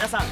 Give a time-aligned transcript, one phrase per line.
[0.00, 0.22] 皆さん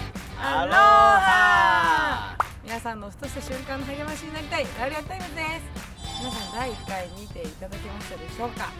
[0.41, 6.09] アロハ皆さんのふとした瞬間の励ましになりたい Laule'a Times です。
[6.25, 8.71] 皆さん第1回見ていただけましたでしょうか？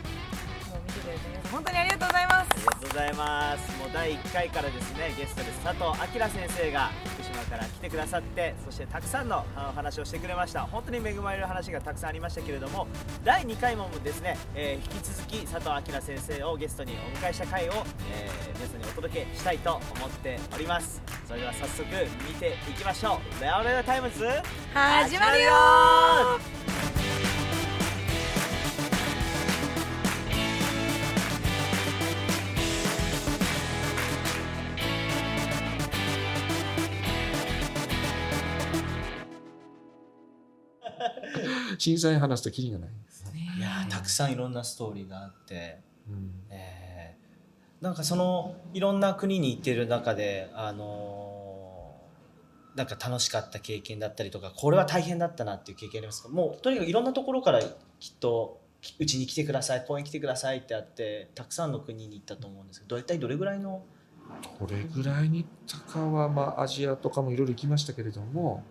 [1.51, 2.49] 本当にありがとうございます。
[2.53, 3.79] ありがとうございます。
[3.79, 10.63] もう第1回からですねゲストで佐藤彰先生が福島から来てくださってそしてたくさんのあの話をしてくれました。
[10.63, 12.87] 本当に恵まれる話がたくさんありましたけれども
[13.25, 17.73] 第2回もですね、えー引き続き佐藤彰先生をゲストにお迎えした回を、
[18.13, 21.01] えー皆さんにお届けしたいと思っております。
[21.27, 21.85] それでは早速
[22.27, 23.43] 見ていきましょう。
[23.43, 24.27] Laule'a Times
[24.75, 26.58] 始まるよ
[41.79, 42.91] 震災話すときりがない。
[43.57, 46.31] いやーたくさんいろんなストーリーがあって、うん。
[46.51, 47.19] えー
[47.81, 56.29] なんかそのいろんな国に行ってる中で、あのーなんか楽しかった経験だったりとかこれは大変だったなっていう経験ありますか？
[56.29, 58.61] もうとにかくいろんなところからきっと
[58.99, 63.83] うちに来てください公園来てくださいってあってたくさんの国に行ったと思うんですけど大体どれぐらいの？
[64.61, 68.63] どれぐらいに行ったかは、まあ、アジアとかもいろいろ行きましたけれども、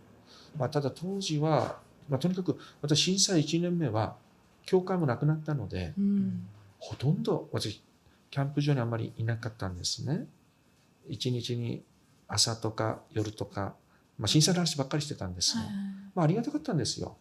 [0.57, 1.79] まあ、ただ当時は、
[2.09, 4.15] まあ、とにかく私震災1年目は
[4.65, 6.47] 教会もなくなったのでうん
[6.79, 7.81] ほとんど私
[8.29, 10.27] キャンプ場にあんまりいなかったんですね。
[11.07, 11.83] 一日に
[12.27, 13.75] 朝とか夜とか、
[14.19, 15.63] まあ、震災の話ばっかりしてたんですよ。
[16.13, 17.17] まあ、ありがたかったんですよ。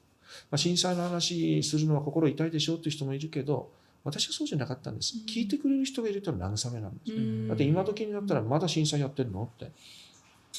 [0.51, 3.71] まあ、震災の話するのは心痛いでしょうっていう人もいるけど、
[4.03, 5.15] 私はそうじゃなかったんです。
[5.29, 7.13] 聞いてくれる人がいると慰めなんです。
[7.13, 9.73] うんだって今時になったらまだ震災やってるのって。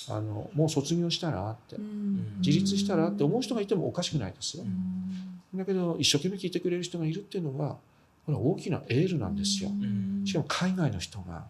[0.10, 1.82] あの、もう卒業したらってう。
[1.82, 4.68] ん自立したらって思う人がいてもおかしくないですよう。
[4.68, 7.78] んだけど、一生懸命聞いてくれる人がいるっていうのは、
[8.26, 9.70] これは大きなエールなんですよ。
[9.70, 11.46] うんしかも海外の人が、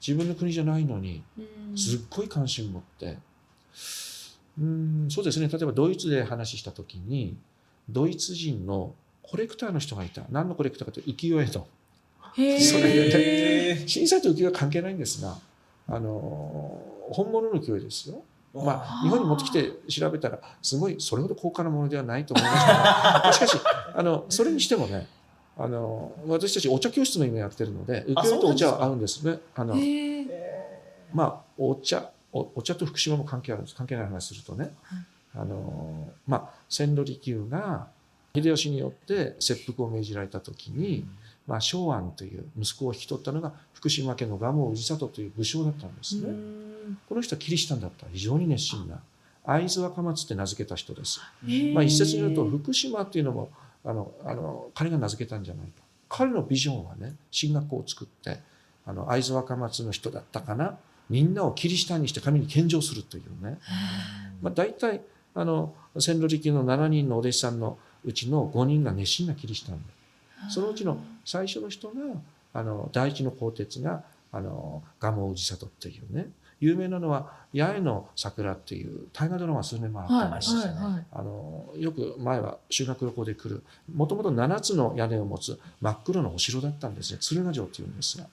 [0.00, 3.18] 自分の国じゃないのに、うんすっごい関心持って、
[4.58, 7.36] うん、そうですね、例えばドイツで話したときに、
[7.88, 10.22] ドイツ人のコレクターの人がいた。
[10.30, 11.66] 何のコレクターかというと、浮世絵の。
[12.36, 15.36] へーそれでへー震災と浮世絵は関係ないんですが、
[15.86, 16.80] あの、
[17.10, 18.22] 本物の浮世絵ですよ。
[18.54, 23.58] まあ、日本に持ってきて調べたら、すごい、それほど高価なものではないと思いましたが、しかし、
[23.94, 25.06] あの、それにしてもね、
[25.56, 29.38] あの、私たちお茶教室も今やってるので、浮世絵とお茶は合うんですね。
[29.54, 29.74] あの、
[31.12, 33.76] まあ、お茶お、お茶と福島も関係あるんです。
[33.76, 34.74] 関係ない話するとね。
[35.34, 37.88] あの、まあ、千利休が
[38.34, 41.06] 秀吉によって切腹を命じられた時に、
[41.46, 46.28] まあ、昭安という息子を引き取ったのが福島家の蒲生氏里という武将だったんですね。
[46.88, 48.06] うんこの人はキリシタンだった。
[48.12, 49.00] 非常に熱心な。
[49.44, 51.20] 会津若松って名付けた人です。
[51.74, 53.50] まあ、一説によると福島っていうのも
[53.84, 55.82] あのあの彼が名付けたんじゃないか。
[56.08, 58.40] 彼のビジョンはね進学校を作って
[58.86, 60.78] あの会津若松の人だったかな。
[61.08, 63.58] みんなをキリシタンにして神に献上するというね、
[64.42, 65.00] まあ、大体
[65.34, 69.98] あの千利休の7人のお弟子さんのうちの5人が熱心なキリシタンで。
[70.50, 71.94] そのうちの最初の人が
[72.52, 76.28] あの第一の鋼鉄があの蒲生氏里っていうね
[76.60, 83.62] 有名なのは八重の桜っていう大河ドラマが数年前あったんです、はいはいのよく前は修学旅行で来る
[83.94, 87.18] もともと7つの屋根を持つ真っ黒なお城だったんですね。
[87.20, 88.26] 鶴ヶ城というんですが。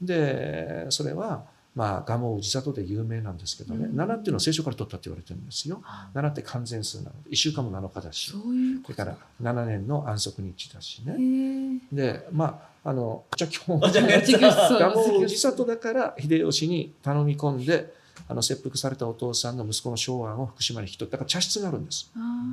[0.00, 1.44] でそれは
[1.78, 4.00] まあ蒲生氏里で有名なんですけどね、うん。
[4.00, 5.80] 7っていうのは聖書から取ったって言われてるんですよ。
[6.12, 7.22] 7って完全数なの。
[7.22, 8.32] で1週間も7日だし。
[8.32, 17.94] それから7年の安息日だしへねーでまああのじゃあ基本蒲生氏里だから秀吉に頼み込んで
[18.26, 22.10] あの切腹されたお父さんの息子の昭安を福島に引き取っただから茶室があるんです。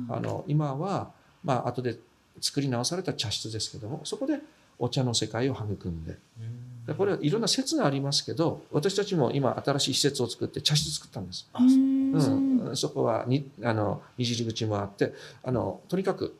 [0.08, 1.10] あの今は、
[1.42, 1.98] まあ後で
[2.40, 4.38] 作り直された茶室ですけどもそこで
[4.78, 6.12] お茶の世界を育んで。
[6.12, 6.18] で
[6.94, 11.64] これはいろんな説がありますけど私たちも今新しい施設を作って茶室作ったんです、う。
[12.68, 16.36] うん、そこはにあのにじり口もあってあのとにかく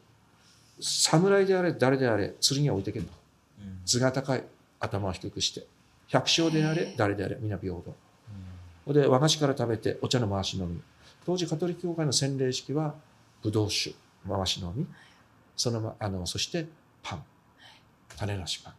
[0.80, 3.04] 侍であれ誰であれ剣は置いてけん。
[3.04, 3.12] と
[3.84, 4.44] 頭が高い
[4.78, 5.66] 頭を低くして
[6.08, 8.92] 百姓であれ誰であれ皆平等。
[8.92, 10.80] で和菓子から食べてお茶の回し飲み。
[11.24, 12.94] 当時カトリック教会の洗礼式は
[13.42, 13.96] ブドウ酒
[14.28, 14.86] 回し飲み。
[15.56, 16.66] そのまあのそして
[17.02, 17.24] パン。
[18.16, 18.74] 種なしパン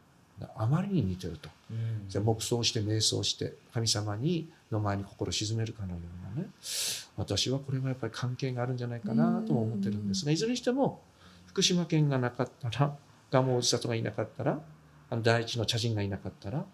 [0.56, 1.50] あまりに似てると。
[2.08, 6.00] じゃあ黙想して瞑想して神様にの前に心を沈めるかのよ
[6.36, 6.50] うなね。
[7.18, 11.02] 私はこれはやっぱり関係があるんじゃないかなとも思ってるんですがいずれにしても
[11.48, 12.96] 福島県がなかったら
[13.32, 14.62] 蒲生氏里がいなかったら
[15.10, 16.66] あの第一の茶人がいなかったら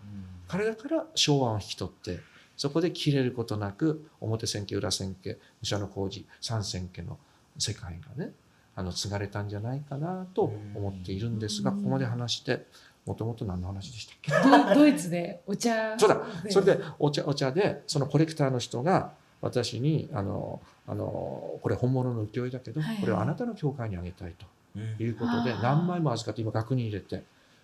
[0.48, 2.20] 彼だから昭和を引き取って
[2.58, 7.18] そこで切れることなく表千家裏千家武者の工事三千家の
[7.58, 8.34] 世界がね
[8.76, 12.66] あの継がれたんじゃないかなと思っているんですがここまで話して
[13.06, 14.76] もともと何の話でしたっけ？
[14.76, 15.98] ドドイツでお茶。
[15.98, 16.22] そうだ。
[16.50, 19.12] それでお茶お茶でそのコレクターの人が
[19.42, 23.02] 私にあのあのこれ本物の浮世絵だけど、はいはい。
[23.02, 24.34] これをあなたの教会にあげたい
[24.74, 27.24] ということで何枚も預かって今額に入れて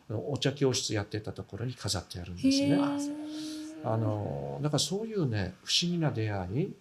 [0.09, 2.75] お茶教室やってたところに飾ってあるんですへね。
[2.75, 3.13] ー。
[3.85, 6.74] あのだからそういうね不思議な出会い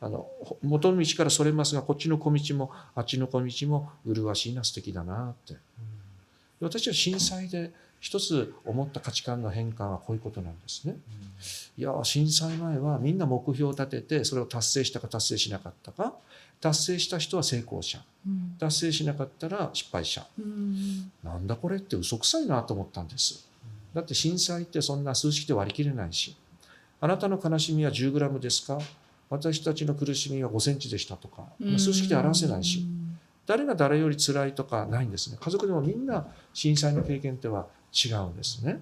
[0.00, 5.52] あのほ元の道からそれますがこっちの小道もあっちの小道も麗しいな素敵だなって。
[5.54, 5.58] で
[6.60, 7.72] 私は震災で
[8.06, 10.96] 一つ思った価値観の変化はこういうことなんですね。
[11.76, 16.14] いや震災前はみんな目標を立ててそれを達成したか達成しなかったか。
[16.60, 17.98] 達成した人は成功者。
[18.24, 18.54] うん。
[18.60, 20.24] 達成しなかったら失敗者。
[20.38, 21.10] うん。
[21.24, 23.48] なんだこれって嘘くさいなと思ったんです。
[23.92, 26.36] だって震災ってそんな数式で割り切れないし。
[27.00, 28.78] あなたの悲しみは 10g ですか？
[29.30, 31.42] 私たちの苦しみは5センチでしたとか。
[31.76, 32.86] 数式で表せないし。
[33.46, 35.38] 誰が誰より辛いとかないんですね。
[35.40, 38.80] 家族でもみんな震災の経験っては違うんですね。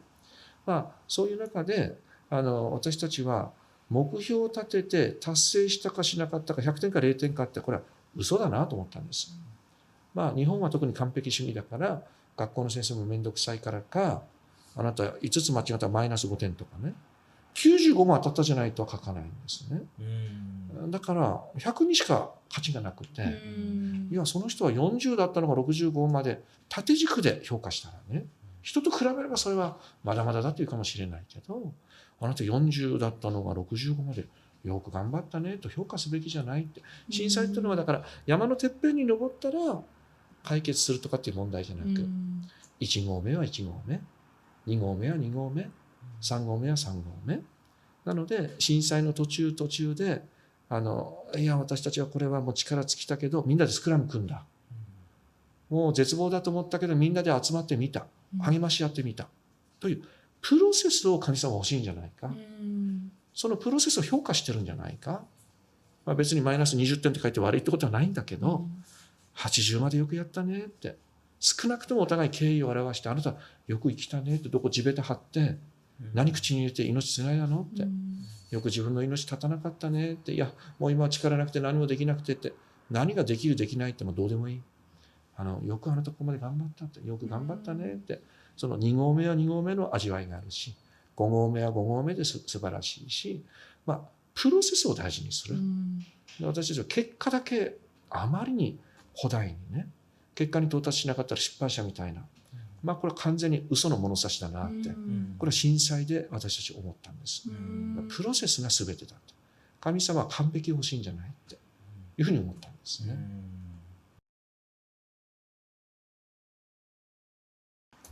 [0.67, 1.97] まあそういう中で
[2.31, 3.51] あの私たちは
[3.91, 7.83] 目標を立てて達成したかしなかったか100点か0点かってこれは
[8.17, 9.37] 嘘だなと思ったんです。
[10.15, 12.03] まあ日本は特に完璧主義だから
[12.37, 14.23] 学校の先生も面倒くさいからか
[14.77, 16.95] あなた5つ間違ったらマイナス5点とかね。
[17.55, 19.83] 95も当たったじゃないとは書かないんですね。
[20.89, 24.09] だから100にしか価値がなくて、うん。
[24.11, 28.27] いやその人は40だったのが65まで縦軸で評価したらね
[28.65, 31.75] 人と比べればそれはまだまだだというかもしれないけど
[32.21, 34.27] あなた40だったのが65まで
[34.65, 36.81] よく頑張ったねと評価すべきじゃないって。
[37.11, 39.59] 震災っていうのはだから山のてっぺんに登ったら
[40.43, 42.49] 解決するとかっていう問題じゃなく、うん。
[42.81, 44.01] 1合目は1合目
[44.67, 45.69] 2合目は2合目
[46.23, 47.43] 3合目は3合目。
[48.07, 50.23] なので震災の途中途中で
[50.71, 54.47] あのいや私たちはこれはもう力尽きたけどみんなでスクラム組んだ。
[55.69, 58.07] もう絶望だと思ったけどみんなで集まってみた
[58.41, 59.29] 励まし合ってみた。
[59.81, 60.03] という
[60.41, 63.11] プロセスを神様は欲しいんじゃないか、うん。
[63.33, 65.25] そのプロセスを評価してるんじゃないか、
[66.05, 68.67] まあ、別にマイナス20点って書いて悪いってことはないんだけど、
[69.37, 70.97] 80までよくやったねって。
[71.41, 73.35] 少なくともお互い敬意を表してあなた
[73.67, 75.59] よく生きたねってどこ地べた張って
[76.15, 78.25] 何口に入れて命つないだのって、うん。
[78.51, 80.33] よく自分の命立たなかったねって。
[80.33, 82.53] いやもう今は力なくて何もできなくてって。
[82.91, 84.63] 何ができるできないってもうどうでもいい
[85.37, 88.21] あのよくあなたここまで頑張ったってよく頑張ったねって
[88.57, 90.75] その2合目は2合目の味わいがあるし
[91.17, 93.45] 5合目は5合目です素晴らしいし
[93.87, 94.01] まあ
[94.35, 95.99] プロセスを大事にする、うん。
[96.39, 97.77] で私たちは結果だけ
[98.11, 98.79] あまりに
[99.17, 99.89] 古代にね
[100.35, 102.23] 結果に到達しなかったら失敗者みたいな
[102.83, 105.37] まあこれは完全に嘘の物差しだなって、うん。
[105.39, 108.09] これは震災で私たち思ったんです、うん。
[108.09, 109.35] プロセスが全てだと
[109.81, 111.57] 神様は完璧欲しいんじゃないって
[112.17, 113.17] いうふうに思ったんですね、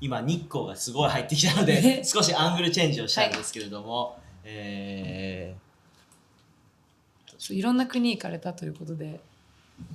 [0.05, 5.55] 今日光がすごい入ってきたのでね少しアングルチェンジをしたんですけれども、え
[7.39, 9.21] そういろんな国行かれたということで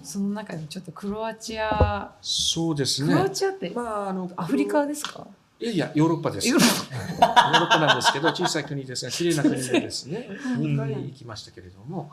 [0.04, 2.14] その中でちょっとクロアチア。
[2.22, 5.28] そうですクロアねチアってまああのアフリカですか？
[5.60, 6.48] いやいやヨーロッパです。
[6.48, 10.30] ヨーロッヨーロッパなんですけど小さい国ですが綺麗な国でですね。
[10.30, 10.62] うん。
[10.62, 12.12] 2回行きましたけれども、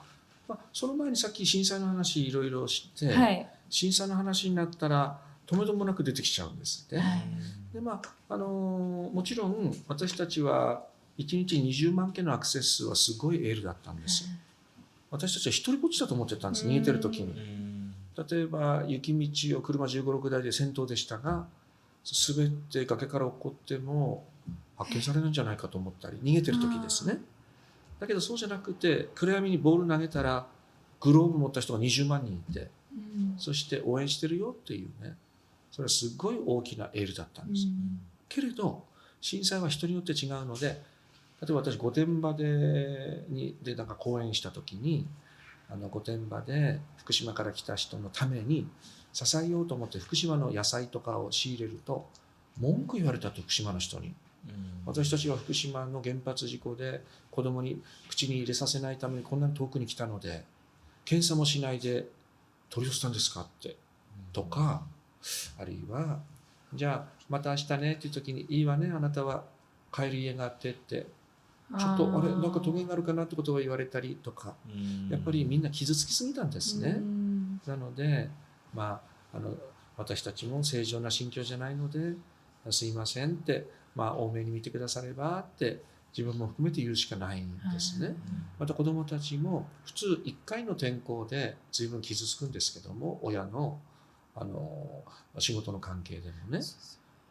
[0.49, 3.47] まあ、その前にさっき震災の話いろいろして、はい。
[3.69, 6.99] 震災の話になったら止めどもなく出てきちゃうんですね。
[6.99, 7.23] はい
[7.73, 10.85] でまああのーもちろん私たちは
[11.19, 14.27] 1日20万件のアクセス数はすごいエールだったんです。
[15.11, 17.35] 私たちは一人ぼっちだと思ってたんです逃げてる時に。
[18.31, 21.47] 例えば雪道を車1 5 6台で先頭でしたが
[22.29, 24.25] 滑って崖から落っこっても
[24.77, 27.19] 発見されるんじゃないかと思ったり逃げてる時ですね。
[27.99, 30.47] だけどそうじゃなくて暗闇にボール投げたら
[31.01, 35.17] グローブ持った人が20万人いてうんそして応援してるよっていうね
[35.75, 37.67] それはすごい大きなエールだったんです。
[38.29, 38.85] けれど
[39.21, 45.05] 震災は人によって違うので例えば私御殿場でにでなんか講演した時に
[45.69, 48.69] あの御殿場で福島から来た人のために
[49.13, 52.07] 支えようと思って福島の野菜とかを仕入れると
[52.61, 54.15] 文句言われたと福島の人に。
[54.85, 57.01] 私たちは福島の原発事故で
[57.31, 60.45] 子供に口に入れさせないためにこんなに遠くに来たので
[61.07, 62.07] 検査もしないで
[62.69, 63.77] 取り寄せたんですかって
[64.35, 64.83] とか
[65.59, 66.21] あるいは
[66.75, 69.45] じゃあまた明日ねっていう時にいいわねあなたは
[69.93, 71.07] 帰る家があってって。
[71.79, 74.55] ちょっとあれなんかトゲがあるかなってことを言われたりとか。
[75.11, 76.97] やっぱりみんな傷つきすぎたんですね。
[76.99, 77.61] うん。
[77.67, 78.29] なので
[78.75, 79.01] ま
[79.33, 79.55] ああの
[79.97, 82.15] 私たちも正常な心境じゃないので
[82.71, 85.83] すいませんってまあ多めに見てくださればって
[86.17, 88.15] 自分も含めて言うしかないんですね。
[88.59, 93.81] また子どもたちも普通1回の転校で随分傷つくんですけども親の
[94.37, 95.05] あの
[95.39, 96.61] 仕事の関係でもね。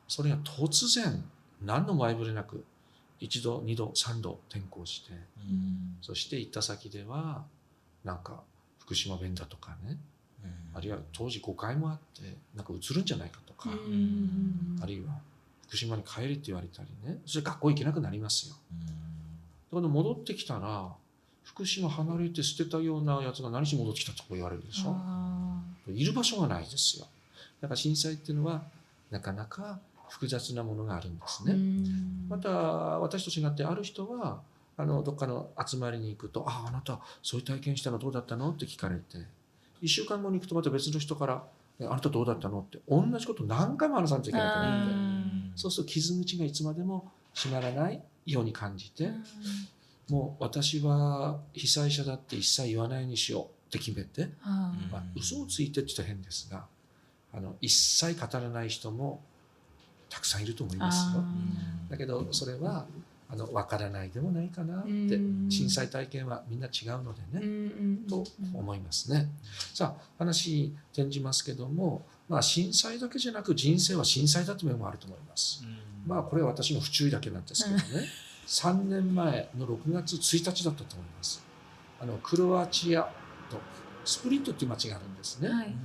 [0.07, 1.23] それが突然
[1.63, 2.63] 何の前触れなく
[3.19, 5.15] 一度二度三度転校してう
[5.53, 5.97] ん。
[6.01, 7.43] そして行った先では
[8.03, 8.41] なんか
[8.79, 9.97] 福島弁だとかね。
[10.75, 15.13] あるいは当時誤解もあってなんか映るんじゃないかとか、あるいは
[15.67, 17.19] 福島に帰れって言われたりね。
[17.25, 18.55] それ学校行けなくなりますよ。
[19.71, 20.91] だから戻ってきたら
[21.43, 24.91] 福島離れて捨てたようなやつが何しに戻ってきたとか言われるでしょ
[25.87, 27.07] いる場所がないですよ
[27.61, 28.63] だから震災っていうのは
[29.11, 31.55] なかなか複雑なものがあるんですね、
[32.29, 34.41] また私と違ってある人は
[34.77, 39.17] あのどっかの集まりに行くと「あああなたそういう体験したのどうだったの?」って聞かれて
[39.81, 41.43] 1週間後に行くとまた別の人から
[41.79, 44.93] 「えあなたどうだったの?」って同じこと何回も話さなきゃいけなくなって
[45.55, 49.11] そうすると傷口がいつまでも閉まらないように感じて
[50.09, 54.29] もう私は被災者だって一切言わないようにしようって決めて、
[54.91, 56.65] まあ、嘘をついてって言ったら変ですが
[57.33, 59.21] あの一切語らない人も
[60.09, 61.23] たくさんいると思いますよ。
[61.89, 62.85] だけどそれは
[63.27, 69.29] あの分からないでもないかなってうん震災体験はみんな違うのでねと思いますね。
[69.73, 75.63] さあ話転じますけども、まあ、震災だけじゃなく人生は震災だという面もあると思います。
[76.05, 78.07] まあこれは私の不注意だけなんですけどね
[78.45, 81.43] 3年前の6月1日だったと思います。
[81.99, 83.22] あのクロアチアと
[84.05, 85.49] スプリットっていう町があるんですね。
[85.49, 85.75] はい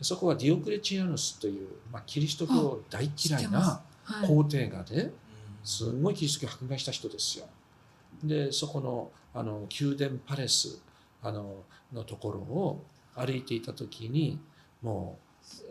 [0.00, 5.12] そこはディオクレチアヌスという、まあ、キリスト教大嫌いなはい皇帝がで
[5.62, 7.46] すんごいキリスト教を迫害した人ですよ。
[8.22, 10.82] でそこのあの宮殿パレス
[11.22, 11.62] あの
[11.92, 14.38] のところを歩いていた時に
[14.82, 15.18] も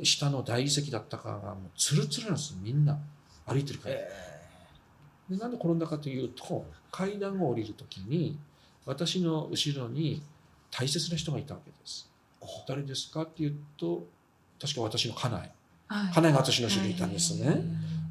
[0.01, 2.97] う下の大理石だったかがもうツルツルなんですみんな
[3.45, 3.95] 歩いてるから。
[3.95, 8.37] でなんで転んだかというと階段を降りる時に
[8.85, 10.21] 私の後ろに
[10.75, 12.09] 大切な人がいたわけです。
[12.67, 14.05] 誰ですかっていうと
[14.59, 15.51] 確か私の家内
[16.13, 17.61] 家内が私の後ろにいたんですね。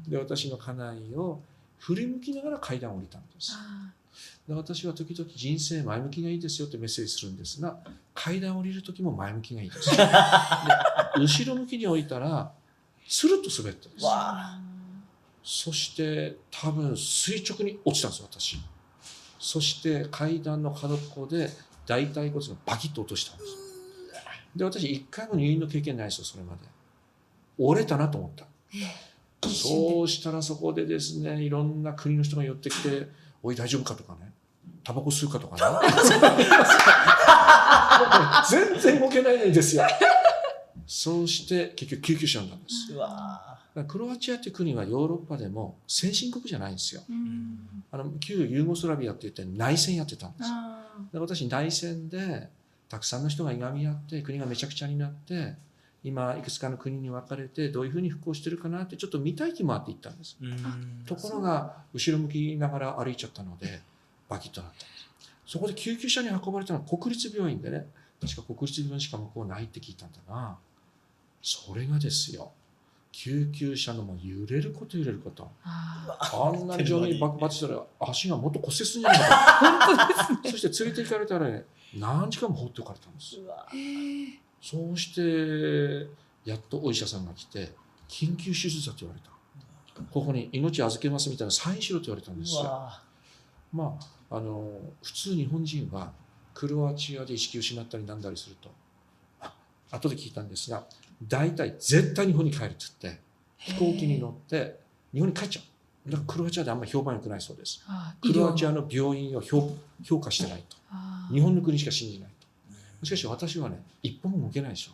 [0.07, 1.41] で私の家内を
[1.79, 3.57] 振り向きながら階段を降りたんです。
[4.47, 7.77] で私は時々人生前向きがいいですよってメッセージするんですが
[8.13, 9.89] 階段を降りる時も前向きがいいです。
[9.97, 10.03] で
[11.15, 12.51] 後ろ向きに降りたら
[13.07, 14.05] スルッと滑ったんです。
[14.05, 14.59] わ
[15.43, 18.57] そして多分垂直に落ちたんです私。
[19.39, 21.49] そして階段の角っこで
[21.85, 23.57] 大腿骨がバキッと落としたんです。
[24.55, 26.59] で私一回も入院の経験ないですよそれまで。
[27.57, 28.45] 折れたなと思った。
[29.49, 33.07] そうしたらそこでですねいろんな国の人が寄ってきて
[33.43, 34.31] 「おい大丈夫か?」とかね
[34.85, 35.61] 「タバコ吸うか?」とかね
[38.49, 39.83] 全然動けないんですよ。
[40.87, 42.93] そうして結局救急車なんです。
[43.87, 47.01] クロアチアっていう国はヨーロッパでも先進国じゃないんですよ。
[47.91, 50.49] あの旧ユーゴスラビアって言って内戦やってたんです。
[51.11, 52.49] で私内戦で
[52.89, 55.55] たくさんの人がいがみ合って国がめちゃくちゃになって
[56.03, 60.37] 今いくつかの国に分かれてどういうふうに復興してるかなってちょっと見たい気もあって行ったんです。
[61.07, 63.81] ところが後ろ向きながら歩いちゃったので
[64.29, 65.51] バキッとなったんです。
[65.53, 67.87] そこで救急車に運ばれたのは国立病院でね
[68.21, 70.57] 確か国立病院しか向こうないって聞いたんだな。
[71.43, 72.51] それがですよ
[73.13, 75.49] 救急車のもう揺れること揺れること。
[75.63, 80.49] あんなに上に爆発したら足がもっと骨折するんじゃないかと。
[80.49, 81.63] そして連れて行かれたらね、
[81.95, 83.37] 何時間も放っておかれたんです。
[84.59, 86.07] そうして、
[86.43, 87.71] やっとお医者さんが来て、
[88.09, 89.29] 緊急手術だと言われた。
[90.11, 92.63] ここに命預けますみたいなサインしろと言われたんですよ。
[93.71, 93.95] ま
[94.31, 94.71] あ、あの、
[95.03, 96.11] 普通日本人は
[96.55, 98.71] クロアチアで意識失ったりなんだりすると、
[99.39, 99.53] あ
[99.91, 100.83] 後で聞いたんですが、
[101.27, 103.21] 大体絶対日本に帰るって言って、
[103.57, 104.79] 飛行機に乗って
[105.13, 106.11] 日本に帰っちゃう。
[106.11, 107.81] だからクロアチアであんまり評判良くないそうです。
[108.21, 110.77] クロアチアの病院を評評価してないと。
[111.33, 112.29] 日本の国しか信じない
[113.01, 113.05] と。
[113.05, 114.91] しかし私はね、一歩も動けないでしょ。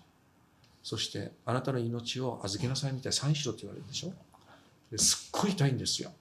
[0.83, 4.13] そして、あなたの命を預けなさいみたいなサインしろって言われるでしょ。
[4.91, 6.12] ですっごい痛いんですよ。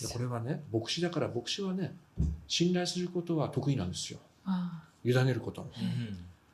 [0.00, 1.94] でこれはね、牧師だから牧師はね、
[2.48, 4.18] 信頼することは得意なんですよ。
[5.04, 5.66] 委ねること。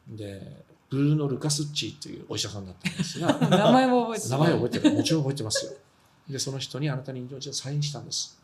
[0.09, 4.95] で、ブルーノ・ルカスッチというお医者さんだったんですが、 名前も覚えて名前を覚えてる。
[4.95, 5.73] もちろん覚えてますよ。
[6.29, 8.39] で、その人にあなたに命をサインしたんです。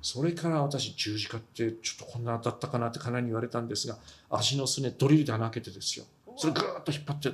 [0.00, 3.98] それから私、十字架ってちょっとこんなだったかなってかなり言われたんですが、
[4.30, 6.04] 足のすね、ドリルで穴開けてですよ。
[6.36, 7.32] それぐーっと引っ張って、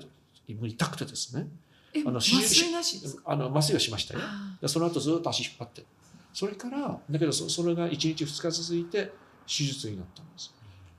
[0.49, 1.47] 痛くてですね。
[1.93, 4.21] えあの麻酔なしあの麻酔はしましたよ。
[4.63, 5.85] でその後ずっと足引っ張って。
[6.33, 9.13] それから、だけどそそれが1日2日続いて
[9.47, 10.55] 手術になったんです。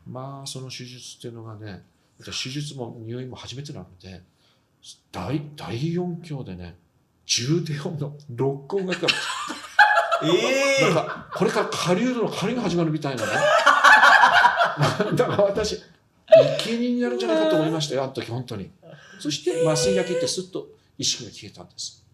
[0.07, 1.88] まあ、その手術っていうのがね、私
[2.25, 4.21] 手術も入院も初めてなので、
[5.11, 6.77] 大大音響でね、
[7.25, 9.13] 重低音の録音がかかる。
[10.81, 13.31] えなんか、これから狩人の狩りが始まるみたいなね。
[15.15, 15.81] だから私、
[16.59, 18.69] 生贄になるんじゃないかと思いましたよ、あの時、本当に。
[19.19, 22.05] そして麻酔が切ってすっと意識が消えたんです。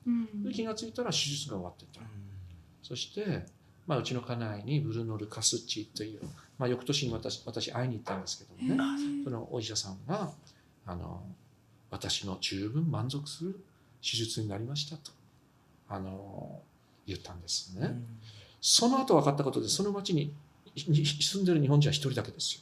[0.44, 2.02] で気がついたら手術が終わってた。
[2.84, 3.46] そして、
[3.88, 6.20] まあ、うちの家内にブルーノ・ルカスッチという、
[6.58, 10.32] まあ、翌年に私私会いに行ったんですけどもねそのお医者さんが
[10.86, 11.22] あの
[11.92, 13.60] 私の十分満足する
[14.02, 15.12] 手術になりましたと
[15.88, 16.60] あの
[17.06, 17.92] 言ったんですね。
[18.60, 20.34] その後分かったことで、その町に
[20.76, 22.62] に住んでる日本人は一人だけですよ。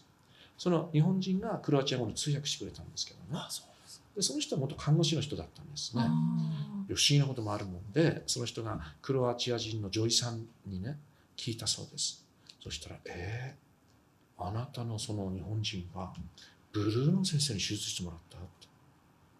[0.57, 3.41] その日本人がクロアチア語の通訳してくれたんですけどね。
[4.15, 6.03] でその人は元看護師の人だったんですね。
[6.05, 6.07] あ
[6.89, 10.99] 不思議なこともあるもんで、その人がクロアチア人の女医さんにね、
[11.37, 12.25] 聞いたそうです。
[12.61, 16.13] そしたら、えー、あなたのその日本人は、
[16.71, 18.67] ブルーノ先生に手術してもらったって。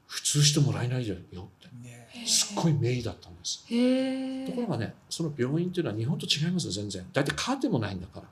[0.08, 2.28] 普通してもらえないよって。
[2.28, 3.64] すっごい名医だったんです。
[3.66, 7.06] ところがね、その病院っていうのは日本と違いますよ、全然。
[7.12, 8.28] 大体カーテンもないんだから。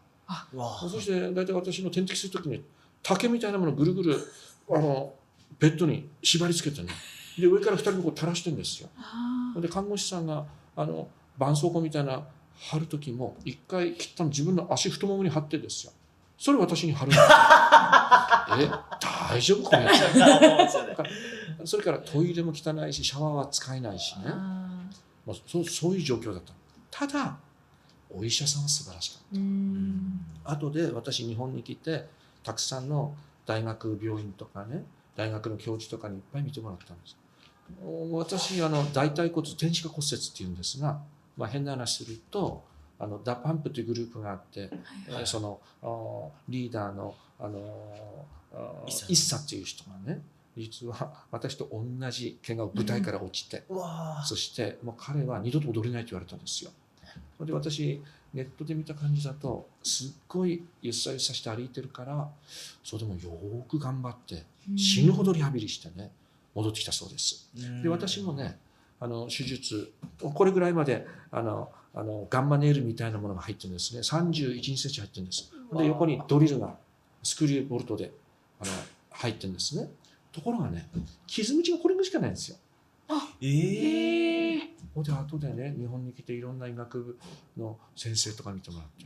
[0.53, 2.63] うわそして大体私の点滴するときに
[3.03, 4.15] 竹みたいなものをぐるぐる
[4.70, 5.13] あの
[5.60, 6.89] ベッドに縛り付けてね
[7.38, 12.24] で上から2人でこう垂らしてるんですよあで看護師さんがあの絆創膏みたいな
[12.62, 15.94] 貼る時も一回切ったの自分の足太ももに貼ってですよ。
[16.38, 17.12] それ私に貼る
[18.60, 19.88] え大丈夫これ
[21.65, 24.82] それからトイレも汚いしシャワーは使えないしね、あ
[25.25, 26.53] まあ、そうそういう状況だった。
[26.91, 27.38] ただ
[28.10, 29.39] お医者さんは素晴らしかった。
[29.39, 30.25] うん。
[30.44, 32.08] 後で私日本に来て
[32.44, 33.15] たくさんの
[33.46, 34.84] 大学病院とかね
[35.15, 37.18] 大学の教授とかにいっぱい見てもらったんです。
[37.84, 41.01] お私あの大腿骨転子下骨折っていうんですが、
[41.41, 42.63] まあ、変な話すると
[43.00, 44.69] あの DA PUMP というグループがあって、
[45.10, 49.05] えーそのあリーダーのあのあイッサ。
[49.07, 50.21] イッサっていう人がね
[50.55, 56.69] 実は私と同じ怪我を舞台から落ちて、うわそしてもう彼は二度と踊れないと言われたんですよ。
[57.38, 58.03] それで私
[58.36, 62.29] ネットで見た感じだとすっごいゆっさゆっさして歩いてるから
[62.83, 64.43] それでもよーく頑張って
[64.77, 66.12] 死ぬほどリハビリしてね
[66.53, 67.50] 戻ってきたそうです。
[67.81, 68.60] で私もね
[69.01, 69.91] あの手術
[70.22, 74.01] これぐらいまであのあのガンマネイルみたいなものが入ってるんですね。
[74.01, 75.51] 31センチ入ってるんです。
[75.74, 76.75] で横にドリルが
[77.24, 78.12] スクリューボルトで
[78.62, 78.72] あの
[79.10, 79.89] 入ってるんですね。
[80.31, 80.88] ところがね
[81.27, 82.58] 傷口がこれしかないんですよ。
[83.41, 87.17] えへえほんで後でね日本に来ていろんな医学部
[87.58, 89.06] の先生とか見てもらって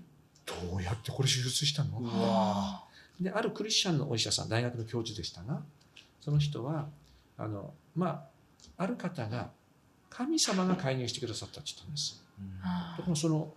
[0.69, 2.01] どうやってこれ手術したの？
[3.19, 5.61] であるクリスチャンのお医者さん大学の教授でしたが
[6.19, 6.87] その人は
[7.37, 8.27] あのま
[8.77, 9.49] あある方が
[10.09, 12.23] 神様が介入してくださったって言ったんです。
[12.97, 13.53] ところがその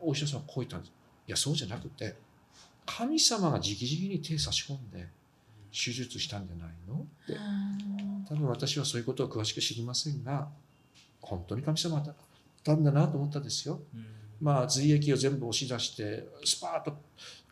[0.00, 0.92] お医者さんはこう言ったんです。
[1.28, 2.16] いやそうじゃなくて
[2.86, 5.06] 神様が直々に手差し込んで
[5.72, 6.94] 手術したんじゃないの？
[6.94, 7.38] って。
[8.28, 10.48] 多分私はそういうことを詳しく知りませんが
[11.20, 12.14] 本当に神様だっ
[12.64, 13.80] たんだなと思ったんですよ。
[14.40, 16.96] まあ髄液を全部押し出してスパーッと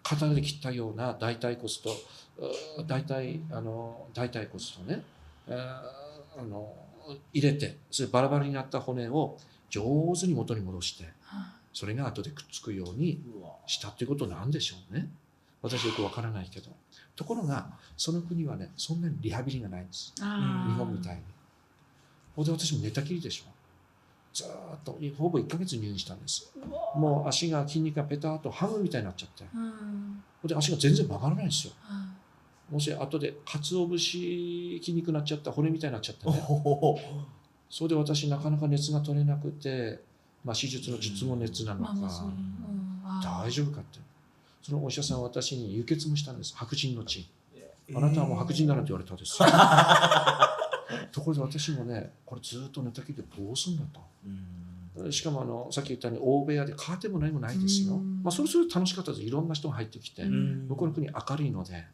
[0.02, 5.04] 刀で切ったような大腿骨と大腿あの大腿骨とね、
[5.48, 5.56] えー
[6.40, 6.74] あの
[7.32, 9.36] 入れてそれバラバラになった骨を
[9.70, 9.82] 上
[10.18, 11.04] 手に元に戻して
[11.72, 13.20] それが後でくっつくように
[13.66, 15.08] したっていうことなんでしょうね。
[15.60, 16.70] 私よくわからないけど。
[17.16, 20.12] ところがその国はねそんなにリハビリがないんです。
[20.16, 21.20] 日本みたいに。
[22.34, 23.50] ほんで私も寝たきりでしょ。
[24.32, 24.50] ずーっ
[24.84, 26.50] とほぼ1ヶ月入院したんです。
[26.94, 29.44] もう足が筋肉がペターっとハムみたいになっちゃって。
[29.52, 30.22] ほん。
[30.44, 31.72] で足が全然曲がらないんですよ
[32.70, 36.98] もし後で鰹節筋肉になっちゃった骨みたいになっちゃっておねお
[37.70, 40.00] それで私なかなか熱が取れなくて、
[40.44, 41.92] まあ、手術の術後熱なのか、
[43.44, 44.00] 大丈夫かって。
[44.62, 46.54] そのお医者さんは私に輸血もしたんです。
[46.56, 47.28] 白人の血。
[47.94, 49.42] あなたはもう白人だなんて言われたんです。
[49.42, 49.48] よ
[51.12, 55.10] ところで私もねこれずっと寝たきりでどうすんだと。
[55.10, 57.94] しかもあのさっき言ったように大部屋でカーテンも何もないですよ。
[57.94, 58.22] うん。
[58.22, 59.22] まあそれそれ楽しかったです。
[59.22, 60.68] いろんな人が入ってきて、うん。
[60.68, 61.84] 向こうの国明るいので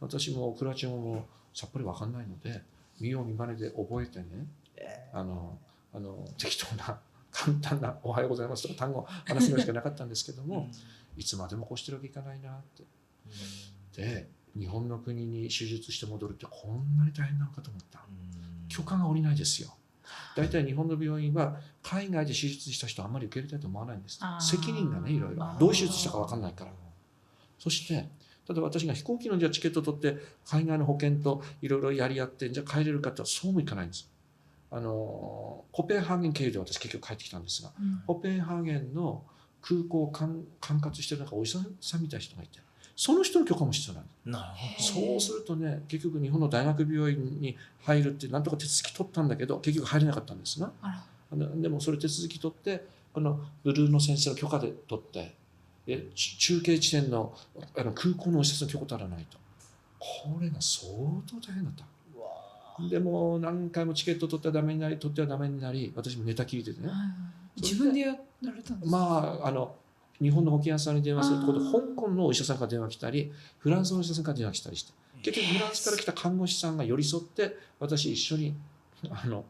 [0.00, 2.62] 私もクロアチア語もさっぱり分かんないので
[3.00, 4.46] 見よう見まねで覚えてね。
[5.12, 5.58] あの
[5.94, 6.98] あの適当な
[7.30, 10.68] 簡単な「おはようございます」とか単語を話すのしかなかったんですけども、
[11.16, 12.84] いつまでもこうしてるわけいかないなって。
[13.96, 18.04] で日本の国に手術して戻るってこんなに大変なのかと思った。
[18.68, 19.76] 許可が下りないですよ。
[20.36, 25.56] 大体日本の病院は海外で手術した人あんまり受け入れたいと思わないんです責任がねいろいろ。
[25.58, 26.72] どう手術したか分かんないから。
[27.58, 28.08] そして
[28.48, 34.10] 例えば私が飛行機のじゃあチケット取って海外の保険といろいろやり合ってじゃあ帰れるかってそうもいかないんです。
[34.70, 37.70] あのコペンハーゲン経由で私結局帰ってきたんですが
[38.06, 39.22] コペンハーゲンの
[39.62, 42.58] 空港を管管轄してるなんかお医者さんみたいな人がいて
[42.96, 44.28] その人の許可も必要なんです。
[44.28, 50.72] なるほそうするとね結局日本の大学病院に入るってなんとか手続き取ったんだけど結局入れなかったんですが
[51.56, 55.34] でもそれ手続き取ってこのブルーの先生の許可で取って
[55.86, 57.34] 中継地点の
[57.76, 59.38] あの空港のお医者さんの許可取らないと。
[59.98, 60.88] これが相
[61.26, 61.84] 当大変だった。
[62.88, 66.78] でも何回もチケット取ってはダメになり取ってはダメになり私も寝たきりでね。
[67.56, 69.74] 自分でやなれたんですまああの
[70.20, 74.92] 日本の保険屋さんに電話するってこと香港のお医者さんから電話来たりフランスのお医者さんから電話来たりして。
[75.22, 78.54] 結局フランスから来た看護師さんが寄り添って私一緒に
[79.10, 79.44] あの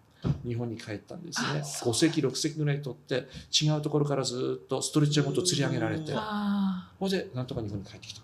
[0.46, 1.60] 日本に帰ったんですね。
[1.60, 6.12] 5席6席ぐらい取って違うところからずっとストレッチャーごと釣り上げられて。
[6.14, 8.22] あほいでなんとか日本に帰ってきた。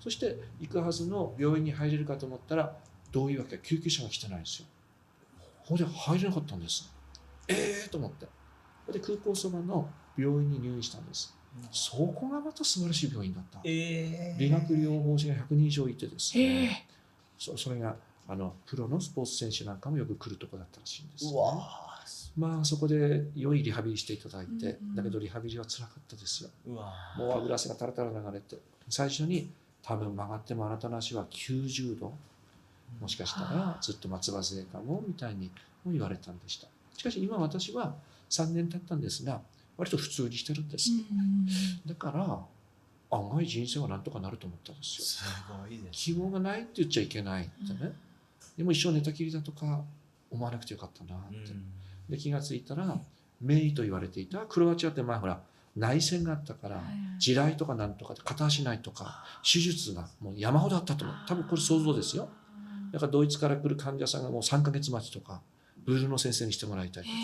[0.00, 2.74] そして行くはずの病院に入れるかと思ったら
[3.12, 4.66] どういうわけか救急車が来てないんですよ。
[5.64, 6.92] ほいで入れなかったんです。
[7.48, 8.26] ええー、と思って。
[8.86, 11.36] ほいで空港そばの病院に入院したんです。
[11.70, 13.60] そこがまた素晴らしい病院だった。
[13.64, 14.38] えー。
[14.38, 16.86] 理学療法士が100人以上いてですーへえね
[17.38, 17.96] そそれが
[18.30, 21.26] あのプロのスポーツ選手なんかもよく来るとこだったらしいんです。
[21.26, 21.90] うわ
[22.36, 26.50] まあそこで良いリハビリしていただいて、うんうんだけどリハビリは辛かったですよ。
[26.68, 27.18] ーうわー。
[27.18, 28.56] もう油汗がタラタラ流れて
[28.88, 29.50] 最初に
[29.82, 32.12] 多分曲がってもあなたの足は90度
[33.00, 35.50] もしかしたらずっと松葉杖かもみたいに
[35.84, 36.68] も言われたんでした。
[36.96, 37.96] しかし今私は
[38.30, 39.40] 3年経ったんですが
[39.76, 40.90] 割と普通にしてるんです、
[41.86, 42.38] だから
[43.10, 45.04] 案外人生はなんとかなると思ったんですよ。
[45.04, 47.92] すごいです希望がないって言っちゃいけないってね、
[48.60, 49.82] でも一生寝たきりだとか
[50.30, 51.36] 思わなくてよかったなって、
[52.10, 52.94] で気がついたら
[53.40, 55.40] 名医と言われていたクロアチアってまあほら
[55.74, 56.82] 内戦があったから
[57.18, 61.16] 地雷とかなんとかで片足ないとか手術がもう山ほどあったと思う。
[61.26, 62.28] 多分これ想像ですよ。
[62.92, 65.40] だからドイツから来る患者さんがもう3ヶ月待ちとか
[65.86, 67.14] ブルーの先生にしてもらいたいとか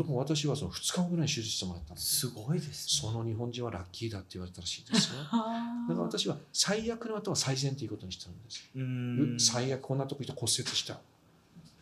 [0.00, 5.20] とか私はその2日後ぐらいに手術してもらったんですすごいですその日本人はラッキーだって言われたらしいですよ。
[5.24, 5.44] だか
[5.88, 9.36] ら私は最悪の後は最善ということにしてるんですうん。
[9.38, 10.98] 最悪こんなとこ行って骨折した。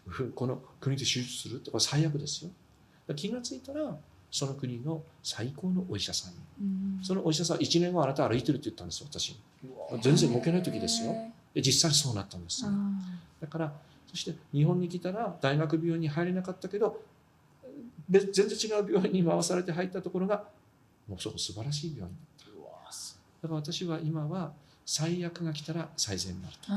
[0.07, 2.51] ふこの国で手術するってこれ最悪ですよ。
[3.15, 3.97] 気がついたら
[4.31, 7.05] その国の最高のお医者さんに。
[7.05, 9.31] そのお医者さんは1年後あなた歩いてるって言ったんですよ私。
[9.31, 9.39] に
[10.03, 11.15] 全然動けない時ですよ。
[11.55, 12.71] で実際そうなったんですよ。
[13.41, 13.73] だから
[14.09, 17.01] そして日本に来たら大学病院に入れなかったけど
[18.09, 20.45] 別全然違う病院に回されて入ったところが
[21.09, 22.49] もうそこ素晴らしい病院だった。
[23.43, 24.53] だから私は今は
[24.85, 26.73] 最悪が来たら最善になると。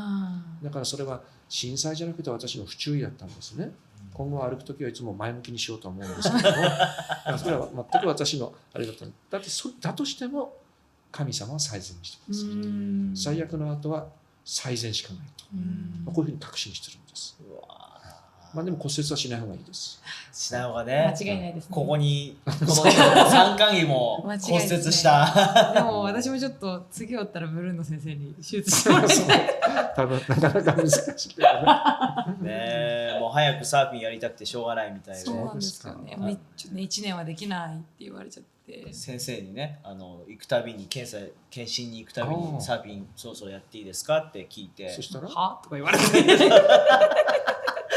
[0.66, 3.72] だからそれは震災じゃなくて私の不注意だったんですね。
[4.14, 6.58] 今後歩く時はいつも前向きにしようと思うんですけども。
[7.38, 10.58] それは全く私のあれだっただってそだとしても
[11.12, 14.08] 神様は最善にしてください最悪の後は
[14.44, 15.46] 最善しかないと、
[16.06, 17.38] まあこういうふうに確信してるんです。
[17.48, 17.91] うわ
[18.54, 20.02] まあでも骨折はしない方がいいです。
[20.34, 21.16] しない方がね。
[21.22, 21.70] 間違いないですね。
[21.72, 24.78] ここに この三冠儀も骨ないですね。
[24.84, 25.72] 折した。
[25.74, 29.94] でも私もちょっと次おったらブルーの先生に手術してもらいたい。
[29.96, 31.54] 多分なかなか難しいけどね。
[32.42, 32.50] ね
[33.16, 36.16] えもう早くサーフィンやりたくてしょうがないみたいでそうなんですよね。
[36.18, 36.38] もう
[36.80, 38.52] 一年はできないって言われちゃって。
[38.94, 41.18] 先生にねあの行くたびに検査
[41.50, 44.90] 検診に行くたびにサーフィンそろそろやっていいですかって聞いて。
[44.94, 45.28] そしたら？
[45.28, 45.60] は？
[45.64, 46.04] とか言われて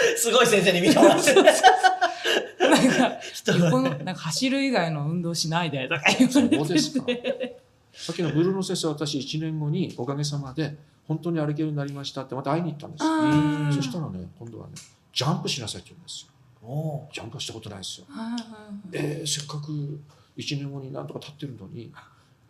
[0.17, 7.07] すごい先生に見てもらってなんか横のなんか走る以外の運動しないでとか言われてそうですか。
[7.93, 14.73] さっきのブルーの先生私1年後におかげさまで本当に歩けるようになりましたってまた会いに行ったんですそしたらね今度はね
[15.13, 16.31] ジャンプしなさいって言うんですよ。
[16.69, 18.07] おジャンプはしたことないですよ。
[18.11, 18.37] あ
[18.93, 20.01] えー、せっかく
[20.37, 21.93] 1年後になんとか立ってるのに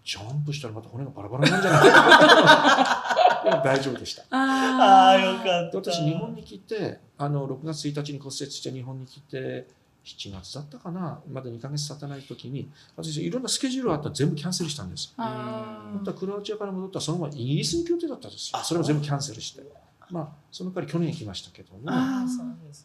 [0.05, 4.23] ジャンプしたらまた骨がバラバラになるんじゃない 大丈夫でした。
[4.31, 9.67] ああよかでった私日本に来てあの6月1日に骨折して日本に来て
[10.05, 11.21] 7月だったかな？
[11.31, 15.15] まだ2ヶ月経たない時に私いろんなスケジュールがあったら全部キャンセルしたんです。
[15.17, 19.63] あ本当はクロアチアから戻ったらそのままイギリスに行く予定だったんですそれを全部キャンセルして。
[20.11, 22.27] まあその代わり去年行きましたけどもあ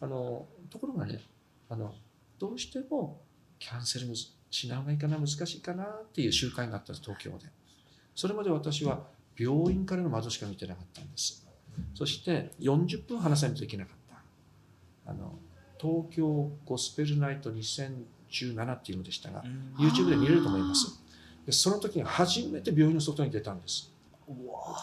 [0.02, 1.20] のところがね
[1.68, 1.94] あの
[2.38, 3.20] どうしても
[3.58, 7.46] キャンセルしない方がいいかな難しいかなっていう集会があったんです東京で。
[8.14, 9.00] それまで私は
[9.36, 11.46] 病院からの窓しか見てなかったんです。
[11.94, 13.99] そして40分話さないといけなかった
[15.10, 15.38] あの
[15.78, 19.42] 東京ゴスペルナイト2017っていうのでしたが
[19.78, 21.02] YouTube で見れると思います。
[21.46, 23.92] でその時に初めて病院の外に出たんです。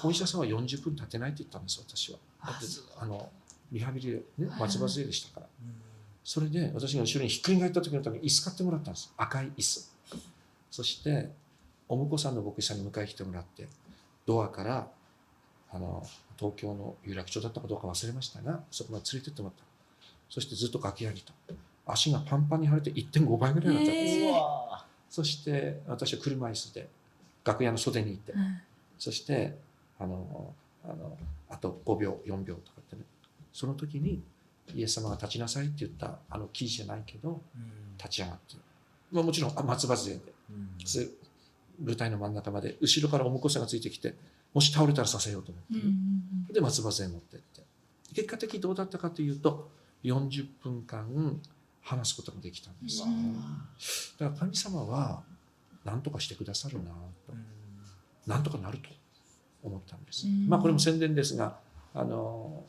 [0.04, 2.20] お医者さんは40分立てないって言ったんです私は。
[2.46, 2.66] だって
[3.00, 3.30] あの
[3.72, 5.48] リハビリでね松葉杖でしたから。
[6.24, 9.14] それで私が後ろにひっくり返った時のために椅子買ってもらったんです。
[9.18, 9.92] 赤い椅子。
[10.70, 11.32] そして
[11.88, 13.68] お婿さんの牧師さんに迎え来てもらって
[14.26, 14.90] ドアから
[15.72, 16.06] あの
[16.38, 19.64] 東京の有楽町だったかどうか忘れましたがそこまで連れてってもらった
[20.30, 21.34] そしてずっと書き上げた。
[21.86, 26.90] 足がパンパンに腫れて1.5倍ぐらいになったんです、へうわそして私は車椅子で
[27.46, 28.34] 楽屋の袖にいて
[29.00, 29.58] そして
[29.98, 31.18] あのあの
[31.50, 33.04] あと5秒4秒とかってね。
[33.54, 34.22] その時に
[34.76, 37.42] イエス様が立ちなさいって言ったあの記事じゃないけど
[37.98, 38.56] 立ち上がって、
[39.12, 40.20] まあ、もちろんあ松葉杖で。
[40.20, 41.10] で
[41.80, 44.16] 舞台の真ん中まで後ろからお婿さんがついてきて
[44.54, 47.62] もし倒れたらさせようと思って、で松葉杖持ってって。
[48.16, 49.70] 結果的にどうだったかというと
[50.04, 51.40] 40分間
[51.82, 55.24] 話すことができたんです、だから神様は
[55.84, 56.92] 何とかしてくださるな
[57.26, 57.34] と。
[58.26, 58.90] なんとかなると
[59.64, 60.48] 思ったんです、うん。
[60.48, 61.58] まあこれも宣伝ですが
[61.94, 62.64] あの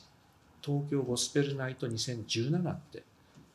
[0.63, 3.03] 東京ゴスペルナイト2017って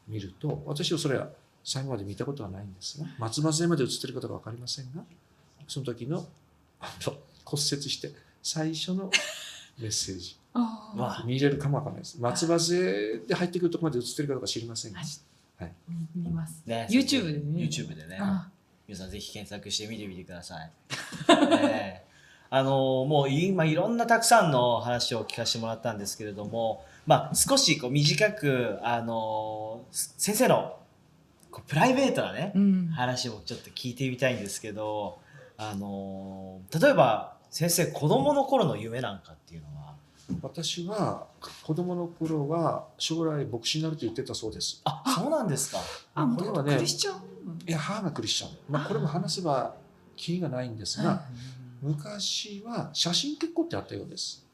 [0.07, 1.29] 見ると私はそれは
[1.63, 5.03] 最後まで見たことはないんですが松葉杖まで映ってることが分かりませんが
[5.67, 6.27] その時の
[6.79, 7.13] あの
[7.45, 9.09] 骨折して最初の
[9.79, 12.19] メッセージあ見れるかもわかんないです。
[12.21, 14.99] 松葉杖で入ってくるところまで映ってるかどうか知りませんが。
[14.99, 15.07] はい。
[15.57, 15.73] はい。
[16.15, 16.61] 見ます。
[16.65, 17.63] ね YouTube でね。
[17.63, 18.17] YouTube でね。
[18.19, 18.49] あ
[18.87, 20.71] 皆さんぜひ検索して見てみてください。
[21.27, 22.13] ねえ。
[22.49, 30.77] あのもう今いろんなたくさんの話を聞かせてもらったんですけれども、まあ、少しこう短くあの先生の
[31.49, 32.87] こうプライベートなね、うん。
[32.89, 35.17] 話をちょっと聞いてみたいんですけど
[35.57, 39.95] あの例えば先生子供の頃の夢なんかっていうのは
[40.41, 41.27] 私は
[41.63, 44.81] 子供の頃は将来牧師になると言ってたそうです。
[44.85, 45.79] あそうなんですか。
[46.15, 47.15] あこれはねクリスチャン？
[47.67, 49.75] いや母がクリスチャン、まあ、これも話せば
[50.15, 51.23] キリがないんですが
[51.81, 54.45] 昔は写真結婚ってあったようです。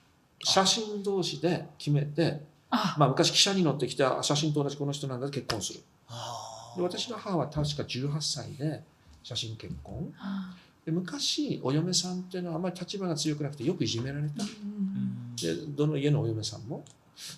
[0.44, 2.96] 写真同士で決めて、あ。
[2.98, 5.82] まあ、昔汽車に乗ってきた写真と同じこの人なんだで結婚する。
[6.08, 8.84] あで私の母は確か18歳で
[9.22, 10.14] 写真結婚。
[10.18, 14.44] あで昔お嫁さんっていうのはあまり立場が強くなくてよくいじめられた。
[14.44, 16.84] うんでどの家のお嫁さんも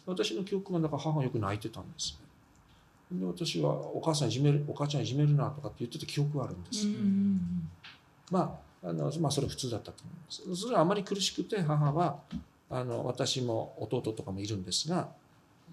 [0.05, 2.19] 私の記憶がなんか母がよく泣いてたんです
[3.11, 7.69] で私はお母さんいじめるお母ちゃんいじめるなとかって言ってた記憶があるんです、うん
[8.31, 10.61] まああのまあそれは普通だったと思います。
[10.63, 12.19] それはあまり苦しくて母は
[12.69, 15.09] あの私も弟とかもいるんですが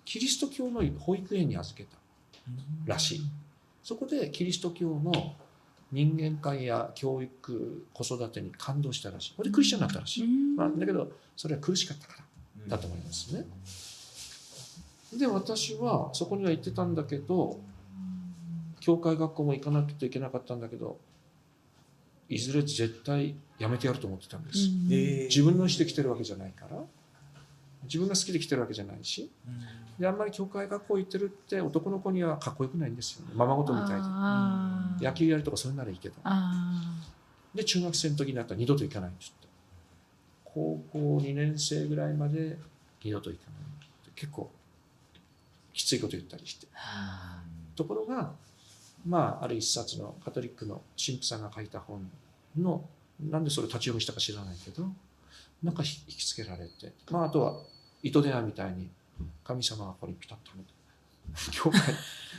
[0.05, 1.97] キリスト教の保育園に預けた
[2.85, 3.21] らしい。
[3.83, 5.13] そこでキリスト教の
[5.91, 9.35] 人間観や教育子育てに感動したらしい。
[9.37, 12.25] これクリスチャンになったらしい、まあ、だけどそれは苦しかったから。
[12.69, 13.47] だと思いますね。
[15.17, 17.59] で私はそこには行ってたんだけど
[18.81, 20.99] 教会学校も行かなきゃいけなかったんだけど
[22.29, 24.69] いずれ絶対やめてやると思ってたんです。
[25.29, 26.83] 自分の意思で来てるわけじゃないから
[27.89, 29.31] 自分が好きで来てるわけじゃないし
[29.99, 33.33] であんまり教会学校行ってるって男の子にはかっこよくないんですよね。
[33.35, 33.91] ままごとみたい
[35.01, 36.15] で野球やるとかそういうならいいけど。
[36.23, 36.95] あ
[37.55, 39.49] で中学生の時になったら二度と行かないって言って。
[40.45, 42.59] 高校2年生ぐらいまで
[43.03, 44.11] 二度と行かないって。
[44.15, 44.51] 結構
[45.73, 46.69] きついこと言ったりして。
[47.75, 48.33] ところが
[49.07, 52.09] まあある一冊のカトリックの神父さんが書いた本
[52.57, 52.85] の
[53.21, 54.89] なんでそれ立ち読みしたか知らないけど
[55.63, 56.93] なんか引きつけられて。
[57.11, 57.61] まああとは
[58.03, 58.89] 糸電話みたいに
[59.45, 60.53] 神様がこれピタッと
[61.53, 61.81] 教会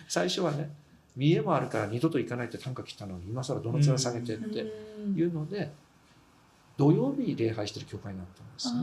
[0.07, 0.73] 最初はね
[1.15, 5.71] 見栄もあるから二度と行かないって短歌切ったのに今更どの面下げてっーてうんいうので
[6.79, 8.81] 土曜日礼拝してる教会になったんですね。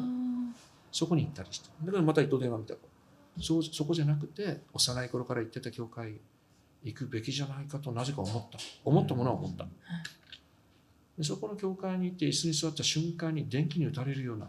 [0.93, 1.71] そこに行ったりして。
[1.83, 3.43] だからまた糸電話みたいな。
[3.43, 6.15] そうそこじゃなくて、幼い頃から行ってた教会
[6.85, 8.59] 行くべきじゃないかとなぜか思った。
[8.85, 9.67] 思ったものは思った。
[11.17, 14.47] でそこの教会に行って椅子に座った瞬間に電気に打たれるような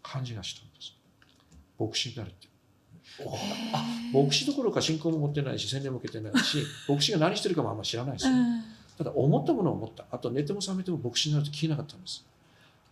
[0.00, 0.97] 感じがしたんです。
[1.78, 2.48] 牧師になるって。
[4.12, 8.32] 牧師どころか信仰も持ってないし、宣伝も受けてないし、牧師が何してるかもあんま知らないですよ。
[8.96, 10.04] ただ思ったものを思った。
[10.10, 12.24] あと寝ても覚めても牧師になると聞けなかったんです。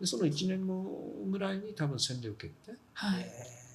[0.00, 0.84] でその1年後
[1.30, 3.26] ぐらいに多分洗礼を受けて、はい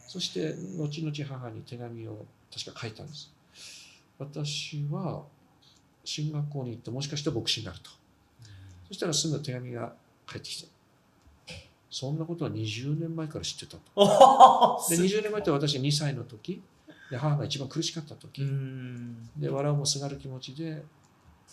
[0.08, 3.32] そして後々母に手紙を確か書いたんです。
[4.20, 5.24] 私は
[6.04, 7.90] 進学校に行ってもしかして牧師になると。
[8.90, 9.94] そしたらすぐ手紙が
[10.26, 10.68] 返ってきて、
[11.92, 13.82] そんなことは20年前から知ってたと。
[14.90, 16.64] で20年前って私2歳の時
[17.12, 18.44] で母が一番苦しかった時、
[19.36, 20.84] で笑うもすがる気持ちで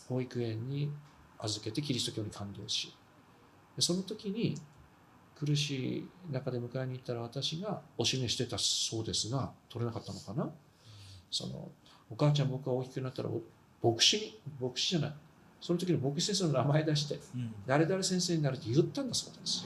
[0.09, 0.93] 保育園に
[1.41, 2.95] 預けてキリスト教に感動し。
[3.75, 4.57] でその時に
[5.35, 10.51] 苦しい中で迎えに行ったら私がお示してたそうですが取れなかったのかな。
[11.33, 11.69] その
[12.11, 13.43] お母ちゃん僕が大きくなったらお
[13.93, 15.13] 牧師に牧師じゃない
[15.61, 17.19] その時の牧師先生の名前出して
[17.67, 19.65] 誰々先生になるって言ったんだそうです。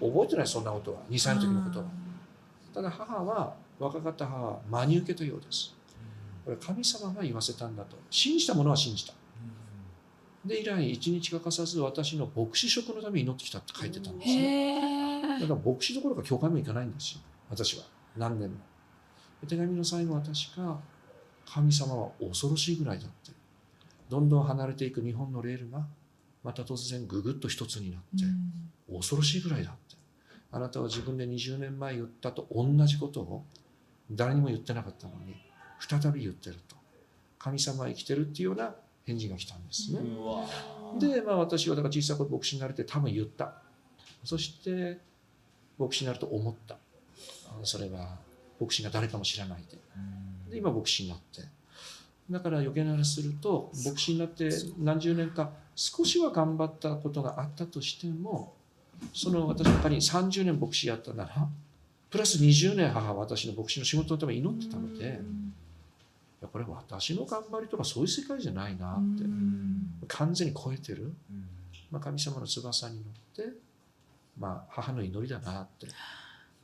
[0.00, 1.84] 覚えてないそんなことは2歳の時のことは。
[2.72, 5.74] ただ母は若かった母は真に受けたようです。
[6.44, 7.96] これ神様が言わせたんだと。
[8.10, 9.14] 信じたものは信じた。
[10.44, 15.38] で以来一日欠かさず私の牧師職のために祈ってきたって書いてたんですね。
[15.40, 17.20] だから牧師どころか教会も行かないんですよ。
[17.48, 17.84] 私は。
[18.16, 18.56] 何年も。
[19.40, 20.78] で手紙の最後私が
[21.46, 23.32] 神様は恐ろしいぐらいだって
[24.14, 25.84] どんどん離れていく日本のレールが
[26.44, 28.24] また突然ぐぐっと一つになって、
[28.88, 29.96] 恐ろしいぐらいだって。
[30.52, 33.44] あなたは自分で20年前言ったと同じことを
[34.12, 35.34] 誰にも言ってなかったのに
[35.80, 36.76] 再び言ってると。
[37.40, 38.72] 神様は生きてるっていうような
[39.04, 39.98] 返事が来たんですね、
[41.00, 43.52] で、まあ、私はだから小さい頃牧師になるって多分言った。
[44.22, 45.00] そして
[45.76, 46.76] 牧師になると思った。
[47.64, 48.16] それは
[48.60, 49.76] 牧師が誰かも知らないで。
[50.52, 51.42] で今牧師になって
[52.30, 58.54] だから余計な話すると牧師になって何十年か少しは頑張ったことがあったとしても
[59.12, 61.48] その私が仮に30年牧師やったなら
[62.10, 65.08] プラス20年母は私の牧師の仕事のために祈ってたのでい
[66.42, 69.24] やこれ私の頑張りとかそういう世界じゃないなって
[70.08, 71.12] 完全に超えてる、
[71.90, 73.52] まあ、神様の翼に乗って、
[74.38, 75.88] まあ、母の祈りだなって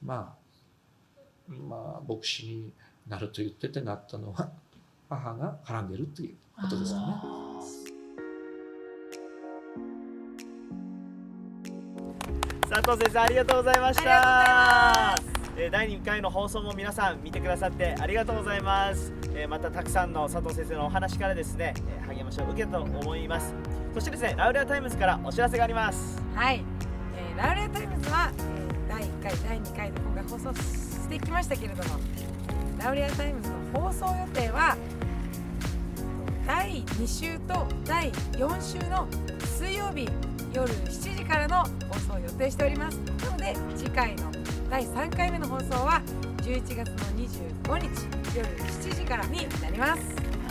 [0.03, 2.73] まあまあ牧師に
[3.09, 4.51] なると言っててなったのは
[5.11, 7.07] 母が絡んでるっていうことですかね。
[12.71, 15.17] 佐藤先生ありがとうございました。
[15.57, 23.53] えー第2回の放送も皆さん見てくださってありがとうございます、えーまたたくさんの佐藤先生のお話からですね、えー励ましを受けたと思います。
[23.93, 26.23] そしてですね Laule'a Times からお知らせがあります。
[26.37, 26.63] はい、
[27.17, 32.01] えー Laule'a Times は、えー第1回第2回で今回放送してきましたけれども
[32.79, 34.77] Laule'a Times の放送予定は
[36.51, 39.07] 第2週と第4週の
[39.57, 40.09] 水曜日
[40.53, 42.97] 夜7時からの放送を予定しております。
[42.97, 44.33] なので次回の
[44.69, 46.03] 第3回目の放送は
[46.39, 50.03] 11月の25日夜7時からになります。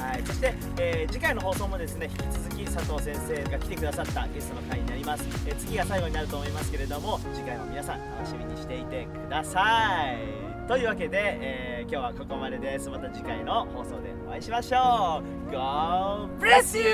[0.01, 10.69] はい、そして、えー次回の放送もですね引き続き佐藤先生が来てくださったゲストの回になります、えー次が最後になると思いますけれども次回も皆さん楽しみにしていてください。
[10.69, 12.89] というわけで、えー今日はここまでです。
[12.89, 14.18] また次回の放送で。
[14.29, 15.51] お会いしましょう。
[15.51, 16.85] God bless you!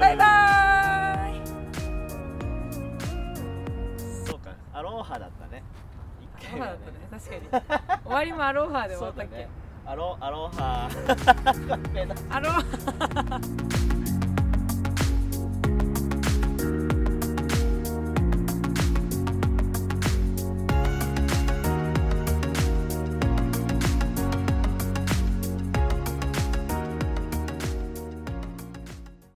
[0.00, 1.40] バイバイ
[4.26, 4.50] そうか。
[4.74, 5.62] アロハだったね。
[6.20, 6.98] 一回目はアロハだったね。
[7.12, 8.02] 確かに。
[8.04, 9.48] 終わりもアロハで終わったっけ、ね。
[9.86, 10.90] アロアロハ。
[12.30, 12.64] アロハ